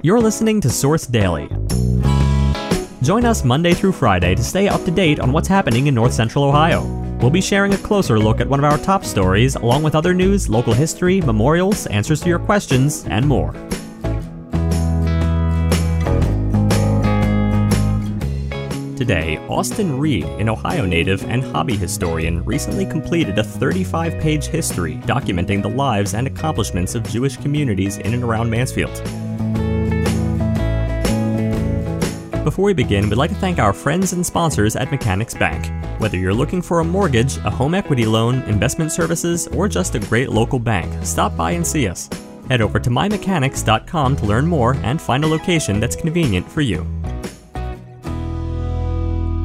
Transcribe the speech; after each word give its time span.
You're 0.00 0.20
listening 0.20 0.60
to 0.60 0.70
Source 0.70 1.08
Daily. 1.08 1.48
Join 3.02 3.24
us 3.24 3.42
Monday 3.42 3.74
through 3.74 3.90
Friday 3.90 4.36
to 4.36 4.44
stay 4.44 4.68
up 4.68 4.84
to 4.84 4.92
date 4.92 5.18
on 5.18 5.32
what's 5.32 5.48
happening 5.48 5.88
in 5.88 5.94
North 5.96 6.12
Central 6.12 6.44
Ohio. 6.44 6.84
We'll 7.20 7.30
be 7.30 7.40
sharing 7.40 7.74
a 7.74 7.78
closer 7.78 8.16
look 8.16 8.40
at 8.40 8.48
one 8.48 8.60
of 8.60 8.64
our 8.64 8.78
top 8.78 9.04
stories, 9.04 9.56
along 9.56 9.82
with 9.82 9.96
other 9.96 10.14
news, 10.14 10.48
local 10.48 10.72
history, 10.72 11.20
memorials, 11.20 11.88
answers 11.88 12.20
to 12.20 12.28
your 12.28 12.38
questions, 12.38 13.06
and 13.06 13.26
more. 13.26 13.52
Today, 18.96 19.38
Austin 19.48 19.98
Reed, 19.98 20.26
an 20.26 20.48
Ohio 20.48 20.86
native 20.86 21.24
and 21.24 21.42
hobby 21.42 21.74
historian, 21.74 22.44
recently 22.44 22.86
completed 22.86 23.36
a 23.38 23.42
35 23.42 24.20
page 24.20 24.46
history 24.46 24.94
documenting 25.06 25.60
the 25.60 25.68
lives 25.68 26.14
and 26.14 26.28
accomplishments 26.28 26.94
of 26.94 27.02
Jewish 27.02 27.36
communities 27.36 27.98
in 27.98 28.14
and 28.14 28.22
around 28.22 28.48
Mansfield. 28.48 29.02
Before 32.44 32.66
we 32.66 32.72
begin, 32.72 33.08
we'd 33.08 33.18
like 33.18 33.30
to 33.30 33.36
thank 33.36 33.58
our 33.58 33.72
friends 33.72 34.12
and 34.12 34.24
sponsors 34.24 34.76
at 34.76 34.92
Mechanics 34.92 35.34
Bank. 35.34 35.66
Whether 36.00 36.16
you're 36.16 36.32
looking 36.32 36.62
for 36.62 36.78
a 36.78 36.84
mortgage, 36.84 37.36
a 37.38 37.50
home 37.50 37.74
equity 37.74 38.06
loan, 38.06 38.36
investment 38.42 38.92
services, 38.92 39.48
or 39.48 39.68
just 39.68 39.96
a 39.96 39.98
great 39.98 40.30
local 40.30 40.60
bank, 40.60 41.04
stop 41.04 41.36
by 41.36 41.50
and 41.50 41.66
see 41.66 41.88
us. 41.88 42.08
Head 42.48 42.60
over 42.60 42.78
to 42.78 42.90
mymechanics.com 42.90 44.16
to 44.16 44.24
learn 44.24 44.46
more 44.46 44.74
and 44.76 45.02
find 45.02 45.24
a 45.24 45.26
location 45.26 45.80
that's 45.80 45.96
convenient 45.96 46.48
for 46.48 46.60
you. 46.60 46.84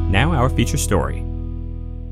Now, 0.09 0.31
our 0.31 0.49
feature 0.49 0.77
story. 0.77 1.21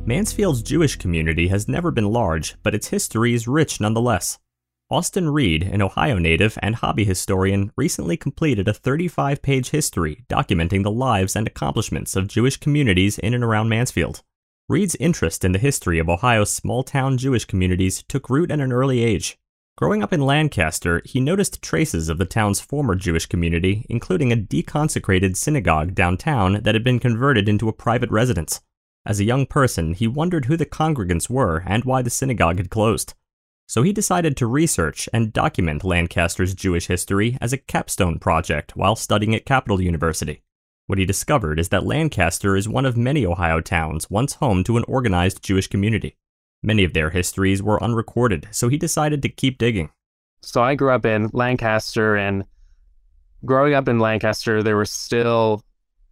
Mansfield's 0.05 0.63
Jewish 0.63 0.95
community 0.95 1.49
has 1.49 1.67
never 1.67 1.91
been 1.91 2.11
large, 2.11 2.55
but 2.63 2.73
its 2.73 2.87
history 2.87 3.35
is 3.35 3.47
rich 3.47 3.79
nonetheless. 3.79 4.39
Austin 4.91 5.29
Reed, 5.29 5.63
an 5.63 5.81
Ohio 5.81 6.17
native 6.17 6.59
and 6.61 6.75
hobby 6.75 7.05
historian, 7.05 7.71
recently 7.77 8.17
completed 8.17 8.67
a 8.67 8.73
35 8.73 9.41
page 9.41 9.69
history 9.69 10.25
documenting 10.27 10.83
the 10.83 10.91
lives 10.91 11.33
and 11.33 11.47
accomplishments 11.47 12.17
of 12.17 12.27
Jewish 12.27 12.57
communities 12.57 13.17
in 13.17 13.33
and 13.33 13.41
around 13.41 13.69
Mansfield. 13.69 14.21
Reed's 14.67 14.95
interest 14.95 15.45
in 15.45 15.53
the 15.53 15.59
history 15.59 15.97
of 15.97 16.09
Ohio's 16.09 16.51
small 16.51 16.83
town 16.83 17.17
Jewish 17.17 17.45
communities 17.45 18.03
took 18.09 18.29
root 18.29 18.51
at 18.51 18.59
an 18.59 18.73
early 18.73 19.01
age. 19.01 19.37
Growing 19.77 20.03
up 20.03 20.11
in 20.11 20.19
Lancaster, 20.19 21.01
he 21.05 21.21
noticed 21.21 21.61
traces 21.61 22.09
of 22.09 22.17
the 22.17 22.25
town's 22.25 22.59
former 22.59 22.95
Jewish 22.95 23.27
community, 23.27 23.85
including 23.89 24.33
a 24.33 24.35
deconsecrated 24.35 25.37
synagogue 25.37 25.95
downtown 25.95 26.61
that 26.63 26.75
had 26.75 26.83
been 26.83 26.99
converted 26.99 27.47
into 27.47 27.69
a 27.69 27.73
private 27.73 28.11
residence. 28.11 28.59
As 29.05 29.21
a 29.21 29.25
young 29.25 29.45
person, 29.45 29.93
he 29.93 30.05
wondered 30.05 30.45
who 30.45 30.57
the 30.57 30.65
congregants 30.65 31.29
were 31.29 31.63
and 31.65 31.85
why 31.85 32.01
the 32.01 32.09
synagogue 32.09 32.57
had 32.57 32.69
closed. 32.69 33.13
So 33.71 33.83
he 33.83 33.93
decided 33.93 34.35
to 34.35 34.47
research 34.47 35.07
and 35.13 35.31
document 35.31 35.85
Lancaster's 35.85 36.53
Jewish 36.53 36.87
history 36.87 37.37
as 37.39 37.53
a 37.53 37.57
capstone 37.57 38.19
project 38.19 38.75
while 38.75 38.97
studying 38.97 39.33
at 39.33 39.45
Capital 39.45 39.81
University. 39.81 40.43
What 40.87 40.99
he 40.99 41.05
discovered 41.05 41.57
is 41.57 41.69
that 41.69 41.85
Lancaster 41.85 42.57
is 42.57 42.67
one 42.67 42.85
of 42.85 42.97
many 42.97 43.25
Ohio 43.25 43.61
towns 43.61 44.09
once 44.09 44.33
home 44.33 44.65
to 44.65 44.75
an 44.75 44.83
organized 44.89 45.41
Jewish 45.41 45.67
community. 45.67 46.17
Many 46.61 46.83
of 46.83 46.91
their 46.91 47.11
histories 47.11 47.63
were 47.63 47.81
unrecorded, 47.81 48.49
so 48.51 48.67
he 48.67 48.75
decided 48.77 49.21
to 49.21 49.29
keep 49.29 49.57
digging. 49.57 49.89
So 50.41 50.61
I 50.61 50.75
grew 50.75 50.91
up 50.91 51.05
in 51.05 51.29
Lancaster, 51.31 52.17
and 52.17 52.43
growing 53.45 53.73
up 53.73 53.87
in 53.87 53.99
Lancaster, 53.99 54.61
there 54.61 54.75
were 54.75 54.83
still 54.83 55.63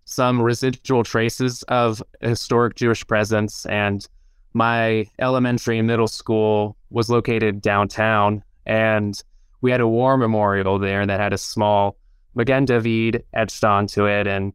some 0.06 0.42
residual 0.42 1.04
traces 1.04 1.64
of 1.64 2.02
historic 2.22 2.76
Jewish 2.76 3.06
presence. 3.06 3.66
And 3.66 4.08
my 4.54 5.06
elementary 5.20 5.78
and 5.78 5.88
middle 5.88 6.08
school 6.08 6.76
was 6.90 7.10
located 7.10 7.62
downtown, 7.62 8.44
and 8.66 9.22
we 9.62 9.72
had 9.72 9.82
a 9.82 9.88
war 9.88 10.18
memorial 10.18 10.80
there 10.80 11.06
that 11.06 11.20
had 11.20 11.34
a 11.34 11.38
small 11.38 11.98
Magen 12.36 12.66
David 12.66 13.24
etched 13.34 13.64
onto 13.64 14.06
it. 14.06 14.28
And 14.28 14.54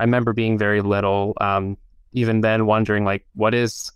I 0.00 0.04
remember 0.04 0.32
being 0.32 0.58
very 0.58 0.80
little, 0.80 1.34
um, 1.40 1.76
even 2.12 2.40
then 2.40 2.66
wondering, 2.66 3.04
like, 3.04 3.26
what 3.34 3.54
is 3.54 3.92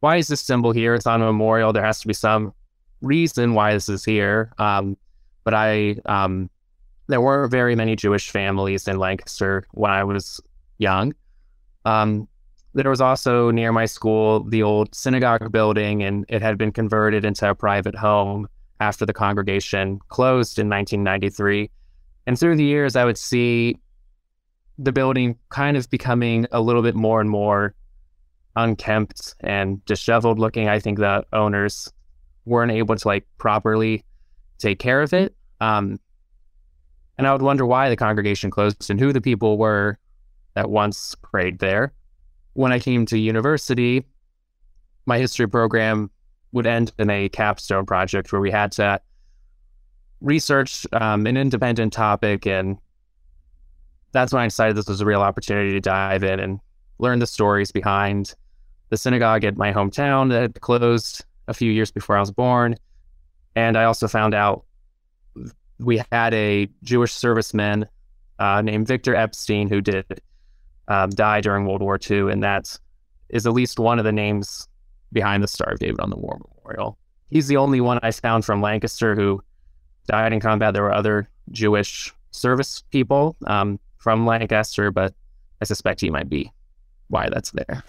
why 0.00 0.16
is 0.16 0.28
this 0.28 0.40
symbol 0.40 0.70
here? 0.70 0.94
It's 0.94 1.06
on 1.06 1.22
a 1.22 1.26
memorial. 1.26 1.72
There 1.72 1.84
has 1.84 2.00
to 2.00 2.06
be 2.06 2.14
some 2.14 2.54
reason 3.00 3.54
why 3.54 3.72
this 3.72 3.88
is 3.88 4.04
here. 4.04 4.52
Um, 4.58 4.96
but 5.42 5.54
I, 5.54 5.96
um, 6.06 6.50
there 7.08 7.20
weren't 7.20 7.50
very 7.50 7.74
many 7.74 7.96
Jewish 7.96 8.30
families 8.30 8.86
in 8.86 8.98
Lancaster 8.98 9.66
when 9.72 9.90
I 9.90 10.04
was 10.04 10.40
young. 10.78 11.14
Um, 11.84 12.28
there 12.78 12.90
was 12.90 13.00
also 13.00 13.50
near 13.50 13.72
my 13.72 13.86
school 13.86 14.44
the 14.44 14.62
old 14.62 14.94
synagogue 14.94 15.50
building, 15.50 16.02
and 16.02 16.24
it 16.28 16.42
had 16.42 16.56
been 16.56 16.72
converted 16.72 17.24
into 17.24 17.48
a 17.50 17.54
private 17.54 17.94
home 17.94 18.48
after 18.80 19.04
the 19.04 19.12
congregation 19.12 19.98
closed 20.08 20.58
in 20.58 20.68
1993. 20.68 21.70
And 22.26 22.38
through 22.38 22.56
the 22.56 22.64
years, 22.64 22.94
I 22.94 23.04
would 23.04 23.18
see 23.18 23.78
the 24.78 24.92
building 24.92 25.36
kind 25.48 25.76
of 25.76 25.90
becoming 25.90 26.46
a 26.52 26.60
little 26.60 26.82
bit 26.82 26.94
more 26.94 27.20
and 27.20 27.28
more 27.28 27.74
unkempt 28.54 29.34
and 29.40 29.84
disheveled 29.84 30.38
looking. 30.38 30.68
I 30.68 30.78
think 30.78 30.98
the 30.98 31.24
owners 31.32 31.92
weren't 32.44 32.72
able 32.72 32.94
to 32.94 33.08
like 33.08 33.26
properly 33.38 34.04
take 34.58 34.78
care 34.78 35.02
of 35.02 35.12
it. 35.12 35.34
Um, 35.60 35.98
and 37.16 37.26
I 37.26 37.32
would 37.32 37.42
wonder 37.42 37.66
why 37.66 37.88
the 37.88 37.96
congregation 37.96 38.50
closed 38.50 38.88
and 38.88 39.00
who 39.00 39.12
the 39.12 39.20
people 39.20 39.58
were 39.58 39.98
that 40.54 40.70
once 40.70 41.16
prayed 41.16 41.58
there. 41.58 41.92
When 42.58 42.72
I 42.72 42.80
came 42.80 43.06
to 43.06 43.16
university, 43.16 44.04
my 45.06 45.18
history 45.18 45.48
program 45.48 46.10
would 46.50 46.66
end 46.66 46.90
in 46.98 47.08
a 47.08 47.28
capstone 47.28 47.86
project 47.86 48.32
where 48.32 48.40
we 48.40 48.50
had 48.50 48.72
to 48.72 49.00
research 50.20 50.84
um, 50.90 51.28
an 51.28 51.36
independent 51.36 51.92
topic. 51.92 52.48
And 52.48 52.78
that's 54.10 54.32
when 54.32 54.42
I 54.42 54.46
decided 54.46 54.74
this 54.74 54.88
was 54.88 55.00
a 55.00 55.06
real 55.06 55.20
opportunity 55.20 55.70
to 55.70 55.80
dive 55.80 56.24
in 56.24 56.40
and 56.40 56.58
learn 56.98 57.20
the 57.20 57.28
stories 57.28 57.70
behind 57.70 58.34
the 58.88 58.96
synagogue 58.96 59.44
at 59.44 59.56
my 59.56 59.72
hometown 59.72 60.28
that 60.30 60.42
had 60.42 60.60
closed 60.60 61.24
a 61.46 61.54
few 61.54 61.70
years 61.70 61.92
before 61.92 62.16
I 62.16 62.20
was 62.20 62.32
born. 62.32 62.74
And 63.54 63.78
I 63.78 63.84
also 63.84 64.08
found 64.08 64.34
out 64.34 64.64
we 65.78 66.02
had 66.10 66.34
a 66.34 66.68
Jewish 66.82 67.14
serviceman 67.14 67.86
uh, 68.40 68.62
named 68.62 68.88
Victor 68.88 69.14
Epstein 69.14 69.68
who 69.68 69.80
did 69.80 70.06
um, 70.88 71.10
die 71.10 71.40
during 71.40 71.66
World 71.66 71.82
War 71.82 71.98
II. 72.10 72.32
And 72.32 72.42
that 72.42 72.76
is 73.28 73.46
at 73.46 73.52
least 73.52 73.78
one 73.78 73.98
of 73.98 74.04
the 74.04 74.12
names 74.12 74.66
behind 75.12 75.42
the 75.42 75.48
Star 75.48 75.72
of 75.72 75.78
David 75.78 76.00
on 76.00 76.10
the 76.10 76.16
War 76.16 76.38
Memorial. 76.56 76.98
He's 77.30 77.46
the 77.46 77.56
only 77.56 77.80
one 77.80 77.98
I 78.02 78.10
found 78.10 78.44
from 78.44 78.62
Lancaster 78.62 79.14
who 79.14 79.42
died 80.06 80.32
in 80.32 80.40
combat. 80.40 80.74
There 80.74 80.82
were 80.82 80.94
other 80.94 81.28
Jewish 81.50 82.12
service 82.30 82.82
people 82.90 83.36
um, 83.46 83.78
from 83.98 84.26
Lancaster, 84.26 84.90
but 84.90 85.14
I 85.60 85.64
suspect 85.64 86.00
he 86.00 86.10
might 86.10 86.28
be 86.28 86.52
why 87.08 87.28
that's 87.30 87.50
there. 87.52 87.84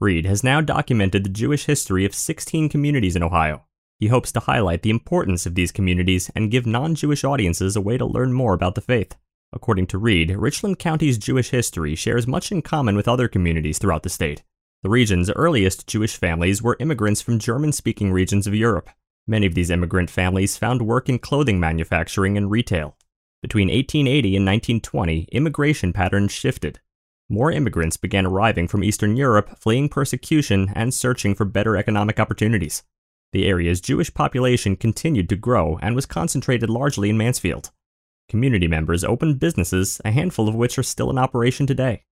Reed 0.00 0.24
has 0.24 0.42
now 0.42 0.60
documented 0.60 1.24
the 1.24 1.30
Jewish 1.30 1.66
history 1.66 2.04
of 2.04 2.14
16 2.14 2.68
communities 2.68 3.16
in 3.16 3.22
Ohio. 3.22 3.64
He 3.98 4.06
hopes 4.06 4.32
to 4.32 4.40
highlight 4.40 4.82
the 4.82 4.90
importance 4.90 5.44
of 5.44 5.54
these 5.54 5.70
communities 5.70 6.30
and 6.34 6.50
give 6.50 6.66
non 6.66 6.94
Jewish 6.94 7.22
audiences 7.22 7.76
a 7.76 7.82
way 7.82 7.98
to 7.98 8.06
learn 8.06 8.32
more 8.32 8.54
about 8.54 8.74
the 8.74 8.80
faith. 8.80 9.14
According 9.52 9.88
to 9.88 9.98
Reed, 9.98 10.30
Richland 10.30 10.78
County's 10.78 11.18
Jewish 11.18 11.50
history 11.50 11.94
shares 11.94 12.26
much 12.26 12.52
in 12.52 12.62
common 12.62 12.96
with 12.96 13.08
other 13.08 13.28
communities 13.28 13.78
throughout 13.78 14.02
the 14.02 14.08
state. 14.08 14.42
The 14.82 14.90
region's 14.90 15.30
earliest 15.30 15.86
Jewish 15.86 16.16
families 16.16 16.62
were 16.62 16.76
immigrants 16.80 17.20
from 17.20 17.38
German 17.38 17.72
speaking 17.72 18.12
regions 18.12 18.46
of 18.46 18.54
Europe. 18.54 18.90
Many 19.26 19.46
of 19.46 19.54
these 19.54 19.70
immigrant 19.70 20.10
families 20.10 20.56
found 20.56 20.82
work 20.82 21.08
in 21.08 21.18
clothing 21.18 21.60
manufacturing 21.60 22.36
and 22.36 22.50
retail. 22.50 22.96
Between 23.42 23.68
1880 23.68 24.36
and 24.36 24.46
1920, 24.46 25.28
immigration 25.32 25.92
patterns 25.92 26.32
shifted 26.32 26.80
more 27.30 27.52
immigrants 27.52 27.96
began 27.96 28.26
arriving 28.26 28.66
from 28.66 28.82
Eastern 28.82 29.16
Europe, 29.16 29.56
fleeing 29.56 29.88
persecution 29.88 30.72
and 30.74 30.92
searching 30.92 31.36
for 31.36 31.44
better 31.44 31.76
economic 31.76 32.18
opportunities. 32.18 32.82
The 33.32 33.46
area's 33.46 33.80
Jewish 33.80 34.12
population 34.12 34.74
continued 34.74 35.28
to 35.28 35.36
grow 35.36 35.78
and 35.80 35.94
was 35.94 36.06
concentrated 36.06 36.68
largely 36.68 37.08
in 37.08 37.16
Mansfield. 37.16 37.70
Community 38.30 38.68
members 38.68 39.02
opened 39.02 39.40
businesses, 39.40 40.00
a 40.04 40.12
handful 40.12 40.48
of 40.48 40.54
which 40.54 40.78
are 40.78 40.84
still 40.84 41.10
in 41.10 41.18
operation 41.18 41.66
today. 41.66 42.04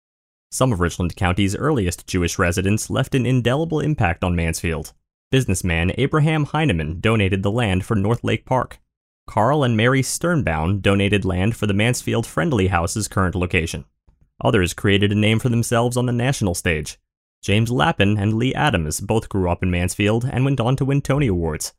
Some 0.51 0.73
of 0.73 0.81
Richland 0.81 1.15
County's 1.15 1.55
earliest 1.55 2.09
Jewish 2.09 2.41
residents 2.41 2.91
left 2.91 3.15
an 3.15 3.25
indelible 3.25 3.79
impact 3.79 4.25
on 4.25 4.35
Mansfield. 4.35 4.95
Businessman 5.31 5.93
Abraham 5.97 6.47
Heineman 6.47 6.99
donated 7.01 7.45
the 7.45 7.53
land 7.53 7.85
for 7.85 7.95
North 7.95 8.25
Lake 8.25 8.45
Park. 8.45 8.81
Carl 9.29 9.63
and 9.63 9.77
Mary 9.77 10.03
Sternbaum 10.03 10.83
donated 10.83 11.25
land 11.25 11.55
for 11.55 11.69
the 11.69 11.73
Mansfield 11.73 12.27
Friendly 12.27 12.67
House's 12.67 13.07
current 13.07 13.37
location. 13.37 13.85
Others 14.43 14.75
created 14.75 15.13
a 15.13 15.15
name 15.15 15.39
for 15.39 15.51
themselves 15.51 15.97
on 15.97 16.07
the 16.07 16.13
national 16.13 16.55
stage. 16.55 16.99
James 17.45 17.71
Lapine 17.71 18.21
and 18.21 18.35
Lee 18.35 18.53
Adams 18.55 19.01
both 19.01 19.29
grew 19.29 19.49
up 19.49 19.63
in 19.63 19.71
Mansfield 19.71 20.29
and 20.29 20.45
went 20.45 20.59
on 20.59 20.75
to 20.75 20.85
win 20.85 21.01
Tony 21.01 21.29
Awards. 21.29 21.75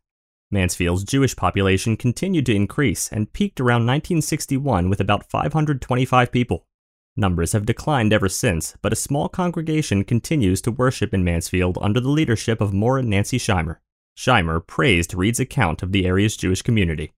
Mansfield's 0.51 1.03
Jewish 1.03 1.35
population 1.35 1.95
continued 1.95 2.45
to 2.47 2.55
increase 2.55 3.07
and 3.11 3.31
peaked 3.31 3.59
around 3.59 3.85
1961 3.85 4.89
with 4.89 4.99
about 4.99 5.29
525 5.29 6.31
people. 6.31 6.65
Numbers 7.15 7.51
have 7.51 7.67
declined 7.67 8.11
ever 8.11 8.29
since, 8.29 8.75
but 8.81 8.93
a 8.93 8.95
small 8.95 9.29
congregation 9.29 10.03
continues 10.03 10.61
to 10.61 10.71
worship 10.71 11.13
in 11.13 11.23
Mansfield 11.23 11.77
under 11.81 11.99
the 11.99 12.09
leadership 12.09 12.61
of 12.61 12.73
Moore 12.73 12.97
and 12.97 13.09
Nancy 13.09 13.37
Scheimer. 13.37 13.77
Scheimer 14.17 14.65
praised 14.65 15.13
Reed's 15.13 15.39
account 15.39 15.83
of 15.83 15.91
the 15.91 16.05
area's 16.05 16.35
Jewish 16.35 16.63
community. 16.63 17.13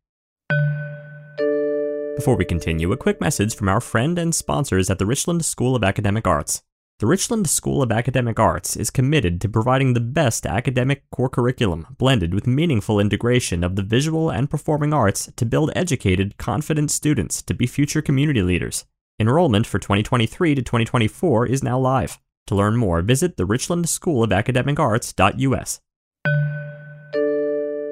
Before 2.17 2.35
we 2.35 2.43
continue, 2.43 2.91
a 2.91 2.97
quick 2.97 3.21
message 3.21 3.55
from 3.55 3.69
our 3.69 3.79
friend 3.79 4.19
and 4.19 4.35
sponsors 4.35 4.89
at 4.89 4.99
the 4.99 5.05
Richland 5.05 5.45
School 5.45 5.75
of 5.75 5.83
Academic 5.83 6.27
Arts. 6.27 6.63
The 7.01 7.07
Richland 7.07 7.49
School 7.49 7.81
of 7.81 7.91
Academic 7.91 8.39
Arts 8.39 8.77
is 8.77 8.91
committed 8.91 9.41
to 9.41 9.49
providing 9.49 9.93
the 9.93 9.99
best 9.99 10.45
academic 10.45 11.09
core 11.09 11.29
curriculum 11.29 11.87
blended 11.97 12.31
with 12.31 12.45
meaningful 12.45 12.99
integration 12.99 13.63
of 13.63 13.75
the 13.75 13.81
visual 13.81 14.29
and 14.29 14.47
performing 14.47 14.93
arts 14.93 15.27
to 15.35 15.43
build 15.43 15.71
educated, 15.75 16.37
confident 16.37 16.91
students 16.91 17.41
to 17.41 17.55
be 17.55 17.65
future 17.65 18.03
community 18.03 18.43
leaders. 18.43 18.85
Enrollment 19.19 19.65
for 19.65 19.79
2023 19.79 20.53
to 20.53 20.61
2024 20.61 21.47
is 21.47 21.63
now 21.63 21.79
live. 21.79 22.19
To 22.45 22.53
learn 22.53 22.77
more, 22.77 23.01
visit 23.01 23.35
the 23.35 23.47
Richland 23.47 23.89
School 23.89 24.23
of 24.23 24.31
Academic 24.31 24.79
Arts.us. 24.79 25.79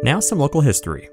Now, 0.04 0.20
some 0.20 0.38
local 0.38 0.62
history. 0.62 1.10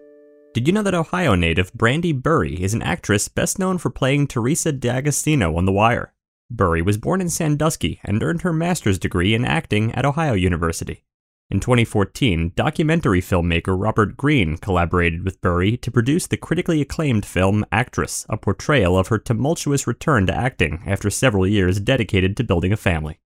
Did 0.52 0.66
you 0.66 0.74
know 0.74 0.82
that 0.82 0.92
Ohio 0.92 1.34
native 1.34 1.72
Brandy 1.72 2.12
Burre 2.12 2.60
is 2.60 2.74
an 2.74 2.82
actress 2.82 3.28
best 3.28 3.58
known 3.58 3.78
for 3.78 3.88
playing 3.88 4.26
Theresa 4.26 4.70
D'Agostino 4.70 5.56
on 5.56 5.64
The 5.64 5.72
Wire? 5.72 6.12
Burre 6.50 6.82
was 6.82 6.98
born 6.98 7.20
in 7.20 7.28
Sandusky 7.28 8.00
and 8.04 8.22
earned 8.22 8.42
her 8.42 8.52
master's 8.52 8.98
degree 8.98 9.34
in 9.34 9.44
acting 9.44 9.92
at 9.92 10.06
Ohio 10.06 10.34
University. 10.34 11.04
In 11.48 11.60
2014, 11.60 12.52
documentary 12.56 13.20
filmmaker 13.20 13.80
Robert 13.80 14.16
Greene 14.16 14.56
collaborated 14.56 15.24
with 15.24 15.40
Burre 15.40 15.76
to 15.76 15.90
produce 15.90 16.26
the 16.26 16.36
critically 16.36 16.80
acclaimed 16.80 17.24
film 17.24 17.64
Actress, 17.70 18.26
a 18.28 18.36
portrayal 18.36 18.98
of 18.98 19.08
her 19.08 19.18
tumultuous 19.18 19.86
return 19.86 20.26
to 20.26 20.34
acting 20.34 20.82
after 20.86 21.08
several 21.08 21.46
years 21.46 21.78
dedicated 21.78 22.36
to 22.36 22.44
building 22.44 22.72
a 22.72 22.76
family. 22.76 23.20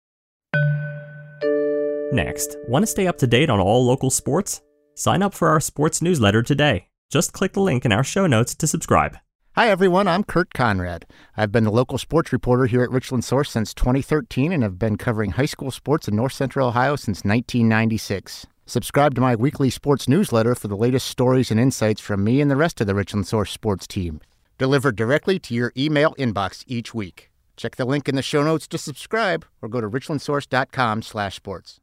Next, 2.13 2.57
want 2.69 2.83
to 2.83 2.87
stay 2.87 3.07
up 3.07 3.19
to 3.19 3.27
date 3.27 3.49
on 3.49 3.61
all 3.61 3.87
local 3.87 4.11
sports? 4.11 4.61
Sign 4.95 5.23
up 5.23 5.33
for 5.33 5.49
our 5.49 5.61
sports 5.61 6.03
newsletter 6.03 6.43
today. 6.43 6.89
Just 7.11 7.33
click 7.33 7.55
the 7.55 7.61
link 7.61 7.85
in 7.85 7.93
our 7.93 8.05
show 8.05 8.27
notes 8.27 8.55
to 8.57 8.67
subscribe. 8.67 9.17
Hi, 9.61 9.69
everyone. 9.69 10.09
I'm 10.09 10.25
Kurt 10.25 10.55
Conrad. 10.55 11.05
I've 11.37 11.53
been 11.53 11.65
the 11.65 11.71
local 11.71 11.99
sports 11.99 12.33
reporter 12.33 12.65
here 12.65 12.83
at 12.83 12.91
Richland 12.91 13.27
Source 13.27 13.51
since 13.51 13.75
2013 13.75 14.55
and 14.55 14.63
have 14.63 14.79
been 14.79 14.97
covering 14.97 15.33
high 15.33 15.45
school 15.45 15.71
sports 15.71 16.09
in 16.09 16.17
north 16.17 16.33
central 16.33 16.69
Ohio 16.69 16.97
since 16.97 17.25
1996. 17.25 18.47
Subscribe 18.65 19.15
to 19.17 19.21
my 19.21 19.37
weekly 19.37 19.69
sports 19.69 20.09
newsletter 20.09 20.55
for 20.55 20.69
the 20.69 20.79
latest 20.79 21.09
stories 21.09 21.51
and 21.51 21.61
insights 21.61 22.01
from 22.01 22.25
me 22.25 22.41
and 22.41 22.51
the 22.51 22.57
rest 22.57 22.81
of 22.81 22.87
the 22.87 22.95
Richland 22.95 23.27
Source 23.27 23.51
sports 23.51 23.87
team, 23.87 24.23
delivered 24.57 24.97
directly 24.97 25.39
to 25.41 25.53
your 25.53 25.75
email 25.77 26.15
inbox 26.15 26.65
each 26.67 26.95
week. 26.95 27.31
Check 27.55 27.77
the 27.77 27.85
link 27.85 28.09
in 28.09 28.15
the 28.15 28.23
show 28.23 28.43
notes 28.43 28.67
to 28.69 28.79
subscribe 28.79 29.45
or 29.61 29.69
go 29.69 29.83
to 29.83 29.91
richlandsource.com/sports. 29.91 31.81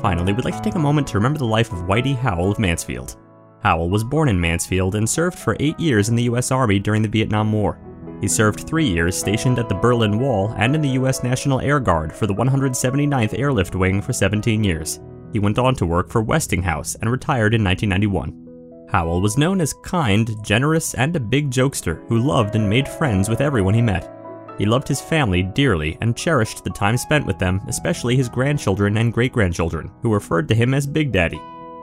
Finally, 0.00 0.32
we'd 0.32 0.44
like 0.44 0.54
to 0.54 0.62
take 0.62 0.76
a 0.76 0.78
moment 0.78 1.08
to 1.08 1.18
remember 1.18 1.40
the 1.40 1.44
life 1.44 1.72
of 1.72 1.80
Whitey 1.80 2.16
Howell 2.16 2.52
of 2.52 2.60
Mansfield. 2.60 3.16
Howell 3.64 3.88
was 3.88 4.04
born 4.04 4.28
in 4.28 4.38
Mansfield 4.38 4.94
and 4.94 5.08
served 5.08 5.38
for 5.38 5.56
eight 5.58 5.80
years 5.80 6.10
in 6.10 6.16
the 6.16 6.24
U.S. 6.24 6.50
Army 6.50 6.78
during 6.78 7.00
the 7.00 7.08
Vietnam 7.08 7.50
War. 7.50 7.80
He 8.20 8.28
served 8.28 8.60
three 8.60 8.86
years 8.86 9.18
stationed 9.18 9.58
at 9.58 9.70
the 9.70 9.74
Berlin 9.74 10.18
Wall 10.18 10.54
and 10.58 10.74
in 10.74 10.82
the 10.82 10.90
U.S. 10.90 11.22
National 11.22 11.60
Air 11.60 11.80
Guard 11.80 12.12
for 12.12 12.26
the 12.26 12.34
179th 12.34 13.38
Airlift 13.38 13.74
Wing 13.74 14.02
for 14.02 14.12
17 14.12 14.62
years. 14.62 15.00
He 15.32 15.38
went 15.38 15.58
on 15.58 15.74
to 15.76 15.86
work 15.86 16.10
for 16.10 16.20
Westinghouse 16.20 16.94
and 16.96 17.10
retired 17.10 17.54
in 17.54 17.64
1991. 17.64 18.86
Howell 18.90 19.22
was 19.22 19.38
known 19.38 19.62
as 19.62 19.72
kind, 19.82 20.30
generous, 20.44 20.92
and 20.92 21.16
a 21.16 21.20
big 21.20 21.50
jokester 21.50 22.06
who 22.08 22.18
loved 22.18 22.54
and 22.56 22.68
made 22.68 22.86
friends 22.86 23.30
with 23.30 23.40
everyone 23.40 23.74
he 23.74 23.82
met. 23.82 24.10
He 24.58 24.66
loved 24.66 24.86
his 24.86 25.00
family 25.00 25.42
dearly 25.42 25.96
and 26.02 26.16
cherished 26.16 26.62
the 26.62 26.70
time 26.70 26.98
spent 26.98 27.24
with 27.24 27.38
them, 27.38 27.62
especially 27.66 28.14
his 28.14 28.28
grandchildren 28.28 28.98
and 28.98 29.12
great 29.12 29.32
grandchildren, 29.32 29.90
who 30.02 30.12
referred 30.12 30.48
to 30.48 30.54
him 30.54 30.74
as 30.74 30.86
Big 30.86 31.10
Daddy. 31.10 31.40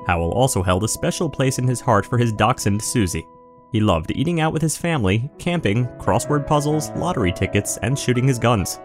Howell 0.08 0.32
also 0.32 0.64
held 0.64 0.84
a 0.84 0.88
special 0.88 1.30
place 1.30 1.60
in 1.60 1.68
his 1.68 1.82
heart 1.82 2.06
for 2.06 2.18
his 2.18 2.32
dachshund 2.32 2.82
Susie. 2.82 3.28
He 3.72 3.80
loved 3.80 4.12
eating 4.12 4.42
out 4.42 4.52
with 4.52 4.62
his 4.62 4.78
family, 4.78 5.30
camping, 5.38 5.86
crossword 5.98 6.46
puzzles, 6.46 6.90
lottery 6.92 7.32
tickets, 7.32 7.78
and 7.78 7.98
shooting 7.98 8.28
his 8.28 8.40
guns. 8.40 8.80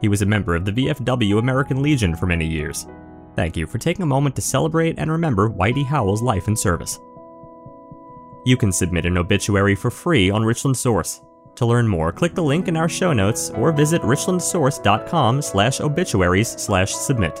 He 0.00 0.08
was 0.08 0.22
a 0.22 0.26
member 0.26 0.56
of 0.56 0.64
the 0.64 0.72
VFW 0.72 1.38
American 1.38 1.80
Legion 1.80 2.16
for 2.16 2.26
many 2.26 2.46
years. 2.46 2.86
Thank 3.36 3.56
you 3.56 3.66
for 3.66 3.78
taking 3.78 4.02
a 4.02 4.06
moment 4.06 4.34
to 4.36 4.42
celebrate 4.42 4.98
and 4.98 5.10
remember 5.10 5.48
Whitey 5.48 5.84
Howell's 5.84 6.22
life 6.22 6.48
and 6.48 6.58
service. 6.58 6.98
You 8.44 8.56
can 8.56 8.72
submit 8.72 9.06
an 9.06 9.16
obituary 9.16 9.76
for 9.76 9.90
free 9.90 10.28
on 10.28 10.44
Richland 10.44 10.76
Source. 10.76 11.20
To 11.56 11.66
learn 11.66 11.86
more, 11.86 12.12
click 12.12 12.34
the 12.34 12.42
link 12.42 12.66
in 12.66 12.76
our 12.76 12.88
show 12.88 13.12
notes 13.12 13.50
or 13.50 13.72
visit 13.72 14.02
richlandsource.com 14.02 15.42
slash 15.42 15.80
obituaries 15.80 16.48
slash 16.48 16.92
submit. 16.92 17.40